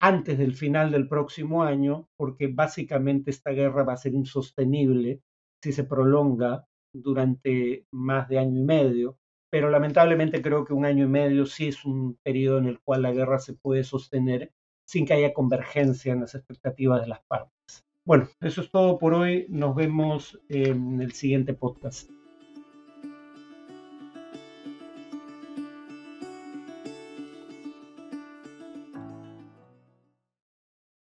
antes 0.00 0.38
del 0.38 0.54
final 0.54 0.90
del 0.90 1.08
próximo 1.08 1.62
año, 1.62 2.08
porque 2.16 2.48
básicamente 2.48 3.30
esta 3.30 3.50
guerra 3.50 3.84
va 3.84 3.94
a 3.94 3.98
ser 3.98 4.14
insostenible 4.14 5.22
si 5.62 5.72
se 5.72 5.84
prolonga 5.84 6.66
durante 6.92 7.86
más 7.90 8.28
de 8.28 8.38
año 8.38 8.60
y 8.60 8.64
medio. 8.64 9.18
Pero 9.50 9.70
lamentablemente 9.70 10.42
creo 10.42 10.64
que 10.64 10.74
un 10.74 10.84
año 10.84 11.04
y 11.04 11.08
medio 11.08 11.46
sí 11.46 11.68
es 11.68 11.84
un 11.84 12.18
periodo 12.22 12.58
en 12.58 12.66
el 12.66 12.80
cual 12.80 13.02
la 13.02 13.12
guerra 13.12 13.38
se 13.38 13.54
puede 13.54 13.84
sostener 13.84 14.52
sin 14.84 15.06
que 15.06 15.14
haya 15.14 15.32
convergencia 15.32 16.12
en 16.12 16.20
las 16.20 16.34
expectativas 16.34 17.00
de 17.00 17.08
las 17.08 17.20
partes. 17.22 17.86
Bueno, 18.04 18.28
eso 18.40 18.60
es 18.60 18.70
todo 18.70 18.98
por 18.98 19.14
hoy. 19.14 19.46
Nos 19.48 19.74
vemos 19.74 20.40
en 20.48 21.00
el 21.00 21.12
siguiente 21.12 21.54
podcast. 21.54 22.10